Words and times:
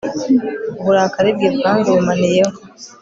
uburakari 0.79 1.29
bwe 1.35 1.47
bwangurumaniyeho 1.55 2.57